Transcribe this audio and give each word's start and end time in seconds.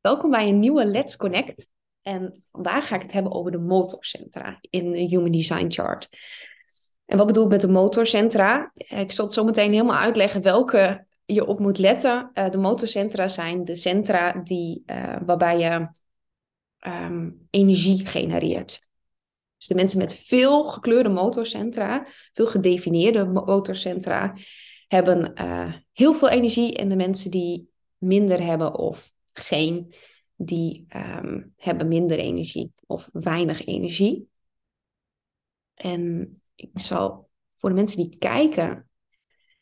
Welkom 0.00 0.30
bij 0.30 0.48
een 0.48 0.58
nieuwe 0.58 0.84
Let's 0.84 1.16
Connect. 1.16 1.70
En 2.02 2.42
vandaag 2.50 2.86
ga 2.86 2.96
ik 2.96 3.02
het 3.02 3.12
hebben 3.12 3.32
over 3.32 3.50
de 3.50 3.58
motorcentra 3.58 4.58
in 4.60 4.90
de 4.90 4.98
Human 4.98 5.30
Design 5.30 5.66
Chart. 5.68 6.08
En 7.04 7.16
wat 7.16 7.26
bedoel 7.26 7.44
ik 7.44 7.50
met 7.50 7.60
de 7.60 7.68
motorcentra? 7.68 8.72
Ik 8.74 9.12
zal 9.12 9.24
het 9.24 9.34
zo 9.34 9.44
meteen 9.44 9.72
helemaal 9.72 9.96
uitleggen 9.96 10.42
welke 10.42 11.06
je 11.24 11.46
op 11.46 11.58
moet 11.58 11.78
letten. 11.78 12.30
Uh, 12.34 12.50
de 12.50 12.58
motorcentra 12.58 13.28
zijn 13.28 13.64
de 13.64 13.74
centra 13.74 14.32
die, 14.32 14.82
uh, 14.86 15.16
waarbij 15.26 15.58
je 15.58 15.88
um, 16.90 17.46
energie 17.50 18.06
genereert. 18.06 18.86
Dus 19.56 19.66
de 19.66 19.74
mensen 19.74 19.98
met 19.98 20.14
veel 20.14 20.64
gekleurde 20.64 21.08
motorcentra, 21.08 22.06
veel 22.32 22.46
gedefinieerde 22.46 23.24
motorcentra, 23.24 24.34
hebben 24.88 25.32
heel 25.92 26.14
veel 26.14 26.28
energie. 26.28 26.76
En 26.76 26.88
de 26.88 26.96
mensen 26.96 27.30
die 27.30 27.68
minder 27.96 28.42
hebben 28.42 28.74
of 28.74 29.12
geen, 29.38 29.94
die 30.36 30.86
um, 30.96 31.52
hebben 31.56 31.88
minder 31.88 32.18
energie 32.18 32.72
of 32.86 33.08
weinig 33.12 33.64
energie. 33.64 34.28
En 35.74 36.32
ik 36.54 36.70
zal 36.74 37.30
voor 37.56 37.68
de 37.68 37.74
mensen 37.74 38.02
die 38.02 38.18
kijken, 38.18 38.88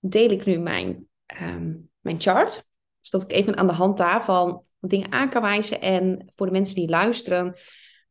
deel 0.00 0.30
ik 0.30 0.44
nu 0.44 0.58
mijn, 0.58 1.08
um, 1.42 1.90
mijn 2.00 2.20
chart. 2.20 2.68
Zodat 3.00 3.30
ik 3.30 3.36
even 3.36 3.56
aan 3.56 3.66
de 3.66 3.72
hand 3.72 3.98
daarvan 3.98 4.64
dingen 4.80 5.12
aan 5.12 5.30
kan 5.30 5.42
wijzen. 5.42 5.80
En 5.80 6.30
voor 6.34 6.46
de 6.46 6.52
mensen 6.52 6.74
die 6.74 6.88
luisteren, 6.88 7.56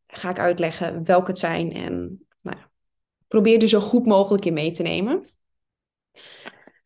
ga 0.07 0.29
ik 0.29 0.39
uitleggen 0.39 1.03
welke 1.03 1.29
het 1.29 1.39
zijn. 1.39 1.71
En 1.71 2.25
nou 2.41 2.57
ja, 2.57 2.71
probeer 3.27 3.61
er 3.61 3.67
zo 3.67 3.79
goed 3.79 4.05
mogelijk 4.05 4.45
in 4.45 4.53
mee 4.53 4.71
te 4.71 4.84
nemen. 4.84 5.25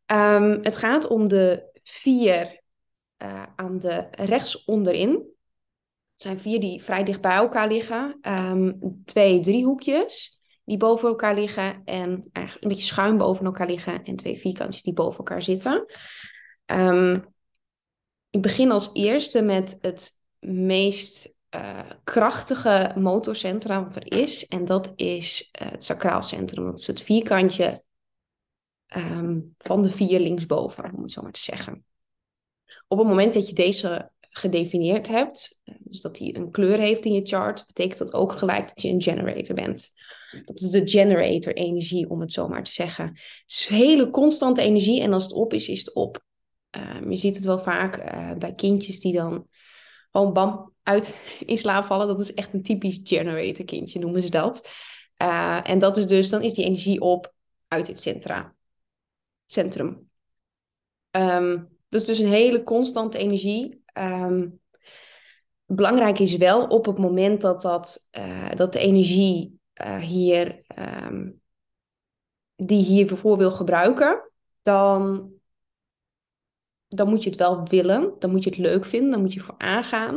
Um, 0.06 0.60
het 0.64 0.76
gaat 0.76 1.08
om 1.08 1.28
de 1.28 1.70
vier 1.82 2.62
uh, 3.24 3.44
aan 3.56 3.80
de 3.80 4.08
rechts 4.12 4.66
onderin. 4.66 5.12
Het 6.12 6.22
zijn 6.22 6.40
vier 6.40 6.60
die 6.60 6.84
vrij 6.84 7.04
dicht 7.04 7.22
bij 7.22 7.36
elkaar 7.36 7.68
liggen. 7.68 8.18
Um, 8.22 9.02
twee 9.06 9.40
driehoekjes 9.40 10.42
die 10.64 10.78
boven 10.78 11.10
elkaar 11.10 11.36
liggen. 11.36 11.82
En 11.86 12.30
eigenlijk 12.32 12.64
een 12.64 12.70
beetje 12.70 12.94
schuin 12.94 13.18
boven 13.18 13.46
elkaar 13.46 13.68
liggen. 13.68 14.04
En 14.04 14.16
twee 14.16 14.38
vierkantjes 14.38 14.84
die 14.84 14.94
boven 14.94 15.18
elkaar 15.18 15.42
zitten. 15.42 15.86
Um, 16.66 17.34
ik 18.30 18.42
begin 18.42 18.72
als 18.72 18.90
eerste 18.94 19.42
met 19.42 19.78
het 19.82 20.12
meest 20.40 21.36
uh, 21.56 21.90
krachtige 22.04 22.94
motorcentrum 22.96 23.84
wat 23.84 23.96
er 23.96 24.12
is. 24.12 24.48
En 24.48 24.66
dat 24.66 24.94
is 24.96 25.50
uh, 25.62 25.72
het 25.72 25.84
sacraalcentrum. 25.84 26.66
Dat 26.66 26.80
is 26.80 26.88
het 26.88 27.02
vierkantje 27.02 27.84
um, 28.96 29.56
van 29.58 29.82
de 29.82 29.90
vier 29.90 30.20
linksboven, 30.20 30.94
om 30.94 31.02
het 31.02 31.12
zo 31.12 31.22
maar 31.22 31.32
te 31.32 31.42
zeggen. 31.42 31.84
Op 32.88 32.98
het 32.98 33.08
moment 33.08 33.34
dat 33.34 33.48
je 33.48 33.56
deze 33.56 34.12
gedefinieerd 34.20 35.08
hebt, 35.08 35.60
dus 35.80 36.02
dat 36.02 36.16
die 36.16 36.36
een 36.36 36.52
kleur 36.52 36.78
heeft 36.78 37.06
in 37.06 37.14
je 37.14 37.26
chart, 37.26 37.64
betekent 37.68 37.98
dat 37.98 38.14
ook 38.14 38.32
gelijk 38.32 38.68
dat 38.68 38.82
je 38.82 38.90
een 38.90 39.02
generator 39.02 39.56
bent. 39.56 39.92
Dat 40.46 40.60
is 40.60 40.70
de 40.70 40.88
generator 40.88 41.54
energie, 41.54 42.10
om 42.10 42.20
het 42.22 42.32
zo 42.32 42.48
maar 42.48 42.64
te 42.64 42.72
zeggen. 42.72 43.06
Het 43.06 43.44
is 43.48 43.68
hele 43.68 44.10
constante 44.10 44.62
energie 44.62 45.02
en 45.02 45.14
als 45.14 45.24
het 45.24 45.34
op 45.34 45.54
is, 45.54 45.70
is 45.70 45.80
het 45.80 45.94
op. 45.94 46.24
Um, 46.72 47.12
je 47.12 47.18
ziet 47.18 47.36
het 47.36 47.46
wel 47.46 47.60
vaak 47.60 47.98
uh, 47.98 48.34
bij 48.34 48.54
kindjes 48.54 49.00
die 49.00 49.14
dan 49.14 49.48
gewoon 50.12 50.34
bam 50.34 50.74
uit 50.84 51.16
in 51.46 51.58
slaap 51.58 51.86
vallen. 51.86 52.08
Dat 52.08 52.20
is 52.20 52.34
echt 52.34 52.54
een 52.54 52.64
typisch 52.64 53.00
generator 53.04 53.66
kindje, 53.66 54.00
noemen 54.00 54.22
ze 54.22 54.30
dat. 54.30 54.70
Uh, 55.22 55.70
en 55.70 55.80
dat 55.80 55.98
is 55.98 56.08
dus, 56.08 56.30
dan 56.30 56.42
is 56.42 56.54
die 56.54 56.66
energie 56.66 57.02
op 57.02 57.34
uit 57.68 57.88
het 57.88 58.02
centra, 58.02 58.56
centrum. 59.46 60.10
Um, 61.12 61.79
dus 61.90 62.06
dus 62.06 62.20
een 62.20 62.32
hele 62.32 62.64
constante 62.64 63.18
energie. 63.18 63.84
Um, 63.94 64.60
belangrijk 65.66 66.20
is 66.20 66.38
wel 66.38 66.68
op 66.68 66.86
het 66.86 66.98
moment 66.98 67.42
dat, 67.42 67.62
dat, 67.62 68.08
uh, 68.18 68.52
dat 68.52 68.74
de 68.74 68.80
energie 68.80 69.60
uh, 69.84 69.98
hier, 69.98 70.62
um, 71.06 71.42
die 72.56 72.84
hier 72.84 73.18
voor 73.18 73.38
wil 73.38 73.52
gebruiken, 73.52 74.32
dan, 74.62 75.32
dan 76.88 77.10
moet 77.10 77.24
je 77.24 77.30
het 77.30 77.40
wel 77.40 77.68
willen. 77.68 78.16
Dan 78.20 78.32
moet 78.32 78.44
je 78.44 78.50
het 78.50 78.60
leuk 78.60 78.86
vinden. 78.86 79.12
Dan 79.12 79.22
moet 79.22 79.34
je 79.34 79.40
voor 79.40 79.58
aangaan. 79.58 80.16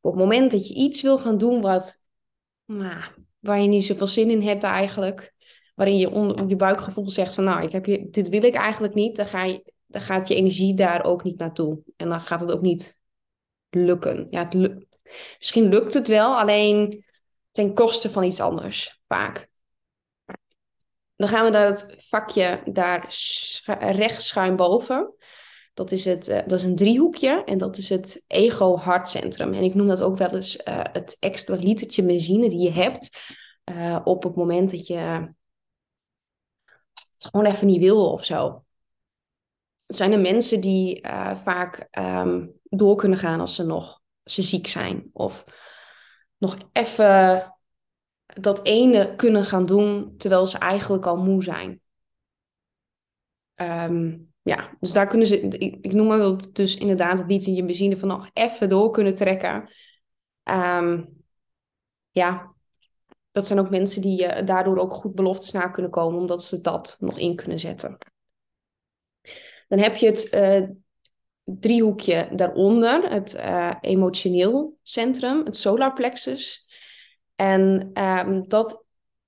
Op 0.00 0.12
het 0.12 0.20
moment 0.20 0.52
dat 0.52 0.68
je 0.68 0.74
iets 0.74 1.02
wil 1.02 1.18
gaan 1.18 1.38
doen 1.38 1.60
wat, 1.60 2.04
nou, 2.64 3.02
waar 3.38 3.60
je 3.60 3.68
niet 3.68 3.84
zoveel 3.84 4.06
zin 4.06 4.30
in 4.30 4.42
hebt 4.42 4.64
eigenlijk, 4.64 5.34
waarin 5.74 5.96
je 5.96 6.10
onder 6.10 6.48
je 6.48 6.56
buikgevoel 6.56 7.10
zegt 7.10 7.34
van 7.34 7.44
nou, 7.44 7.62
ik 7.62 7.72
heb 7.72 7.86
je, 7.86 8.10
dit 8.10 8.28
wil 8.28 8.42
ik 8.42 8.54
eigenlijk 8.54 8.94
niet, 8.94 9.16
dan 9.16 9.26
ga 9.26 9.44
je 9.44 9.72
dan 9.88 10.00
gaat 10.00 10.28
je 10.28 10.34
energie 10.34 10.74
daar 10.74 11.04
ook 11.04 11.22
niet 11.22 11.38
naartoe. 11.38 11.82
En 11.96 12.08
dan 12.08 12.20
gaat 12.20 12.40
het 12.40 12.50
ook 12.50 12.60
niet 12.60 12.98
lukken. 13.70 14.26
Ja, 14.30 14.48
het. 14.48 14.86
Misschien 15.38 15.68
lukt 15.68 15.94
het 15.94 16.08
wel, 16.08 16.38
alleen 16.38 17.04
ten 17.50 17.74
koste 17.74 18.10
van 18.10 18.24
iets 18.24 18.40
anders, 18.40 19.00
vaak. 19.06 19.48
Dan 21.16 21.28
gaan 21.28 21.44
we 21.44 21.50
naar 21.50 21.66
het 21.66 21.94
vakje 21.98 22.62
daar 22.64 23.14
rechts 23.80 24.26
schuin 24.26 24.56
boven. 24.56 25.14
Dat 25.74 25.90
is, 25.90 26.04
het, 26.04 26.28
uh, 26.28 26.38
dat 26.46 26.52
is 26.52 26.62
een 26.62 26.76
driehoekje 26.76 27.44
en 27.44 27.58
dat 27.58 27.76
is 27.76 27.88
het 27.88 28.24
ego-hartcentrum. 28.26 29.54
En 29.54 29.62
ik 29.62 29.74
noem 29.74 29.86
dat 29.86 30.02
ook 30.02 30.16
wel 30.18 30.34
eens 30.34 30.56
uh, 30.56 30.80
het 30.92 31.16
extra 31.18 31.56
litertje 31.56 32.04
benzine 32.04 32.48
die 32.48 32.60
je 32.60 32.72
hebt 32.72 33.36
uh, 33.64 34.00
op 34.04 34.22
het 34.22 34.34
moment 34.34 34.70
dat 34.70 34.86
je 34.86 34.96
het 36.94 37.28
gewoon 37.30 37.46
even 37.46 37.66
niet 37.66 37.80
wil 37.80 38.12
of 38.12 38.24
zo 38.24 38.64
zijn 39.88 40.12
er 40.12 40.20
mensen 40.20 40.60
die 40.60 41.06
uh, 41.06 41.36
vaak 41.36 41.88
um, 41.98 42.52
door 42.62 42.96
kunnen 42.96 43.18
gaan 43.18 43.40
als 43.40 43.54
ze 43.54 43.66
nog 43.66 44.00
ze 44.24 44.42
ziek 44.42 44.66
zijn. 44.66 45.10
Of 45.12 45.44
nog 46.36 46.56
even 46.72 47.54
dat 48.26 48.66
ene 48.66 49.14
kunnen 49.16 49.44
gaan 49.44 49.66
doen 49.66 50.14
terwijl 50.16 50.46
ze 50.46 50.58
eigenlijk 50.58 51.06
al 51.06 51.16
moe 51.16 51.42
zijn. 51.42 51.80
Um, 53.54 54.32
ja, 54.42 54.76
dus 54.80 54.92
daar 54.92 55.06
kunnen 55.06 55.26
ze, 55.26 55.40
ik, 55.48 55.92
noem 55.92 56.08
dat 56.08 56.50
dus 56.52 56.76
inderdaad 56.76 57.18
het 57.18 57.26
niet 57.26 57.46
in 57.46 57.54
je 57.54 57.64
benzine 57.64 57.96
van 57.96 58.08
nog 58.08 58.30
even 58.32 58.68
door 58.68 58.90
kunnen 58.90 59.14
trekken. 59.14 59.70
Um, 60.44 61.22
ja, 62.10 62.54
dat 63.30 63.46
zijn 63.46 63.58
ook 63.58 63.70
mensen 63.70 64.02
die 64.02 64.22
uh, 64.22 64.46
daardoor 64.46 64.78
ook 64.78 64.92
goed 64.92 65.14
beloftes 65.14 65.52
na 65.52 65.68
kunnen 65.68 65.90
komen, 65.90 66.20
omdat 66.20 66.44
ze 66.44 66.60
dat 66.60 66.96
nog 67.00 67.18
in 67.18 67.36
kunnen 67.36 67.60
zetten. 67.60 67.98
Dan 69.68 69.78
heb 69.78 69.96
je 69.96 70.06
het 70.06 70.32
uh, 70.34 70.68
driehoekje 71.44 72.28
daaronder, 72.32 73.10
het 73.10 73.34
uh, 73.34 73.74
emotioneel 73.80 74.78
centrum, 74.82 75.44
het 75.44 75.56
solar 75.56 75.92
plexus. 75.92 76.66
En 77.34 77.90
um, 78.02 78.48
dat, 78.48 78.84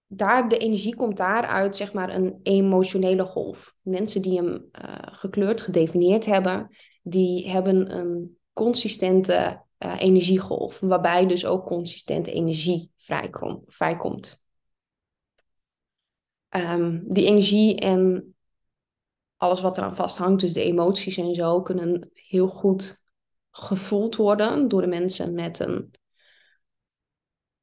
daar, 0.07 0.49
de 0.49 0.59
energie 0.59 0.97
komt 0.97 1.17
daaruit, 1.17 1.77
zeg 1.77 1.93
maar, 1.93 2.15
een 2.15 2.41
emotionele 2.43 3.25
golf. 3.25 3.75
Mensen 3.81 4.23
die 4.23 4.37
hem 4.37 4.65
uh, 4.85 4.95
gekleurd, 5.01 5.61
gedefinieerd 5.61 6.27
hebben, 6.27 6.77
die 7.03 7.51
hebben 7.51 7.97
een 7.99 8.39
consistente 8.53 9.63
energiegolf, 9.79 10.81
waarbij 10.81 11.27
dus 11.27 11.47
ook 11.47 11.67
consistente 11.67 12.33
energie 12.33 12.91
vrijkom, 12.97 13.63
vrijkomt. 13.67 14.45
Um, 16.57 17.05
die 17.07 17.27
energie 17.27 17.77
en 17.77 18.35
alles 19.41 19.61
wat 19.61 19.79
eraan 19.79 19.97
vasthangt, 19.97 20.41
dus 20.41 20.53
de 20.53 20.63
emoties 20.63 21.17
en 21.17 21.35
zo, 21.35 21.63
kunnen 21.63 22.11
heel 22.15 22.49
goed 22.49 23.03
gevoeld 23.51 24.17
worden 24.17 24.69
door 24.69 24.81
de 24.81 24.87
mensen 24.87 25.35
met 25.35 25.59
een 25.59 25.91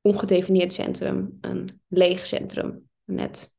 ongedefinieerd 0.01 0.73
centrum, 0.73 1.37
een 1.41 1.81
leeg 1.87 2.25
centrum. 2.25 2.89
Net. 3.03 3.53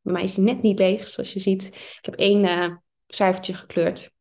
Bij 0.00 0.12
mij 0.12 0.22
is 0.22 0.36
net 0.36 0.62
niet 0.62 0.78
leeg, 0.78 1.08
zoals 1.08 1.32
je 1.32 1.40
ziet. 1.40 1.66
Ik 1.66 1.98
heb 2.00 2.14
één 2.14 2.44
uh, 2.44 2.76
cijfertje 3.06 3.54
gekleurd. 3.54 4.12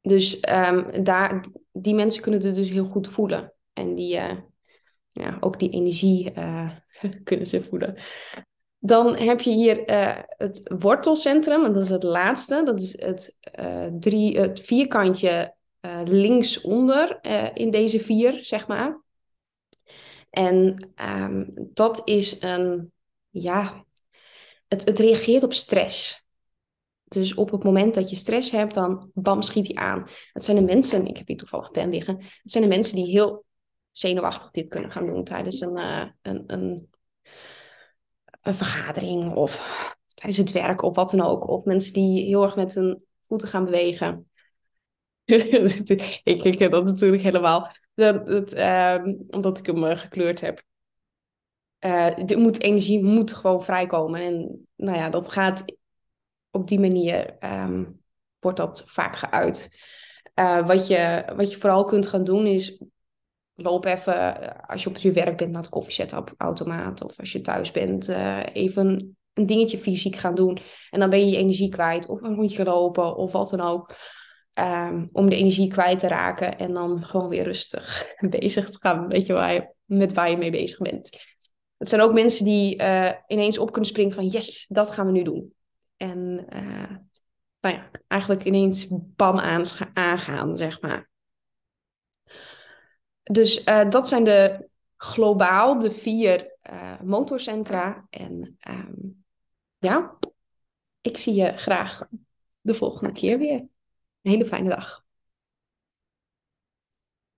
Dus 0.00 0.34
um, 0.48 1.04
daar, 1.04 1.46
die 1.72 1.94
mensen 1.94 2.22
kunnen 2.22 2.42
het 2.42 2.54
dus 2.54 2.70
heel 2.70 2.86
goed 2.86 3.08
voelen. 3.08 3.54
En 3.72 3.94
die, 3.94 4.16
uh, 4.16 4.38
ja, 5.12 5.36
ook 5.40 5.58
die 5.58 5.70
energie 5.70 6.32
uh, 6.34 6.70
kunnen 7.24 7.46
ze 7.46 7.62
voelen. 7.62 8.02
Dan 8.86 9.16
heb 9.16 9.40
je 9.40 9.50
hier 9.50 9.90
uh, 9.90 10.18
het 10.26 10.74
wortelcentrum, 10.78 11.64
en 11.64 11.72
dat 11.72 11.84
is 11.84 11.90
het 11.90 12.02
laatste. 12.02 12.62
Dat 12.64 12.82
is 12.82 13.00
het, 13.00 13.38
uh, 13.60 13.86
drie, 13.98 14.40
het 14.40 14.60
vierkantje 14.60 15.54
uh, 15.80 16.00
linksonder 16.04 17.18
in 17.54 17.70
deze 17.70 18.00
vier, 18.00 18.44
zeg 18.44 18.66
maar. 18.66 19.00
En 20.30 20.88
um, 21.10 21.48
dat 21.54 22.02
is 22.04 22.42
een, 22.42 22.92
ja, 23.30 23.84
het, 24.68 24.84
het 24.84 24.98
reageert 24.98 25.42
op 25.42 25.52
stress. 25.52 26.24
Dus 27.04 27.34
op 27.34 27.50
het 27.50 27.62
moment 27.62 27.94
dat 27.94 28.10
je 28.10 28.16
stress 28.16 28.50
hebt, 28.50 28.74
dan 28.74 29.10
bam, 29.14 29.42
schiet 29.42 29.66
hij 29.66 29.76
aan. 29.76 30.08
Dat 30.32 30.44
zijn 30.44 30.56
de 30.56 30.62
mensen, 30.62 31.06
ik 31.06 31.16
heb 31.16 31.26
hier 31.26 31.36
toevallig 31.36 31.70
pen 31.70 31.90
liggen. 31.90 32.16
Dat 32.18 32.28
zijn 32.52 32.62
de 32.62 32.68
mensen 32.68 32.96
die 32.96 33.10
heel 33.10 33.44
zenuwachtig 33.90 34.50
dit 34.50 34.68
kunnen 34.68 34.90
gaan 34.90 35.06
doen 35.06 35.24
tijdens 35.24 35.60
een, 35.60 35.76
een, 36.22 36.44
een 36.46 36.88
een 38.46 38.54
vergadering 38.54 39.34
of 39.34 39.66
tijdens 40.14 40.36
het 40.36 40.52
werk 40.52 40.82
of 40.82 40.94
wat 40.94 41.10
dan 41.10 41.20
ook. 41.20 41.48
Of 41.48 41.64
mensen 41.64 41.92
die 41.92 42.24
heel 42.24 42.42
erg 42.42 42.56
met 42.56 42.74
hun 42.74 43.04
voeten 43.28 43.48
gaan 43.48 43.64
bewegen. 43.64 44.30
ik 46.24 46.56
ken 46.56 46.70
dat 46.70 46.84
natuurlijk 46.84 47.22
helemaal. 47.22 47.70
Ehm, 47.94 49.14
omdat 49.30 49.58
ik 49.58 49.66
hem 49.66 49.84
eh, 49.84 49.98
gekleurd 49.98 50.40
heb. 50.40 50.62
Uh, 51.80 52.14
de 52.24 52.36
moet, 52.36 52.60
energie 52.60 53.04
moet 53.04 53.32
gewoon 53.32 53.64
vrijkomen. 53.64 54.20
En 54.20 54.66
nou 54.76 54.96
ja, 54.96 55.10
dat 55.10 55.28
gaat 55.28 55.64
op 56.50 56.68
die 56.68 56.80
manier, 56.80 57.36
um, 57.44 58.02
wordt 58.38 58.56
dat 58.56 58.84
vaak 58.86 59.16
geuit. 59.16 59.78
Uh, 60.34 60.66
wat, 60.66 60.86
je, 60.86 61.24
wat 61.36 61.50
je 61.50 61.56
vooral 61.56 61.84
kunt 61.84 62.06
gaan 62.06 62.24
doen 62.24 62.46
is 62.46 62.82
loop 63.56 63.84
even, 63.84 64.66
als 64.66 64.82
je 64.82 64.88
op 64.88 64.96
je 64.96 65.12
werk 65.12 65.36
bent, 65.36 65.50
naar 65.50 65.62
het 65.62 65.70
koffiezetautomaat. 65.70 67.04
Of 67.04 67.18
als 67.18 67.32
je 67.32 67.40
thuis 67.40 67.70
bent, 67.70 68.08
uh, 68.08 68.42
even 68.52 69.14
een 69.32 69.46
dingetje 69.46 69.78
fysiek 69.78 70.16
gaan 70.16 70.34
doen. 70.34 70.58
En 70.90 71.00
dan 71.00 71.10
ben 71.10 71.18
je 71.18 71.30
je 71.30 71.36
energie 71.36 71.68
kwijt. 71.68 72.06
Of 72.06 72.22
een 72.22 72.34
rondje 72.34 72.64
lopen 72.64 73.16
of 73.16 73.32
wat 73.32 73.50
dan 73.50 73.60
ook. 73.60 73.94
Um, 74.58 75.08
om 75.12 75.28
de 75.28 75.36
energie 75.36 75.68
kwijt 75.68 75.98
te 75.98 76.08
raken. 76.08 76.58
En 76.58 76.72
dan 76.72 77.04
gewoon 77.04 77.28
weer 77.28 77.44
rustig 77.44 78.06
bezig 78.40 78.70
te 78.70 78.78
gaan. 78.80 79.08
Weet 79.08 79.26
je, 79.26 79.68
met 79.84 80.12
waar 80.12 80.30
je 80.30 80.36
mee 80.36 80.50
bezig 80.50 80.78
bent. 80.78 81.34
Het 81.76 81.88
zijn 81.88 82.00
ook 82.00 82.12
mensen 82.12 82.44
die 82.44 82.80
uh, 82.80 83.12
ineens 83.26 83.58
op 83.58 83.72
kunnen 83.72 83.90
springen 83.90 84.14
van 84.14 84.26
yes, 84.26 84.66
dat 84.68 84.90
gaan 84.90 85.06
we 85.06 85.12
nu 85.12 85.22
doen. 85.22 85.54
En 85.96 86.46
nou 87.60 87.74
ja, 87.74 87.84
eigenlijk 88.08 88.44
ineens 88.44 88.86
bam 88.90 89.38
aangaan, 89.94 90.56
zeg 90.56 90.80
maar. 90.80 91.08
Dus 93.32 93.64
uh, 93.64 93.90
dat 93.90 94.08
zijn 94.08 94.24
de 94.24 94.68
globaal 94.96 95.78
de 95.78 95.90
vier 95.90 96.54
motorcentra. 97.02 98.06
En 98.10 98.58
um, 98.68 99.24
ja, 99.78 100.18
ik 101.00 101.18
zie 101.18 101.34
je 101.34 101.56
graag 101.56 102.02
de 102.60 102.74
volgende 102.74 103.12
keer 103.12 103.38
weer. 103.38 103.58
Een 103.58 104.30
hele 104.30 104.46
fijne 104.46 104.68
dag. 104.68 105.05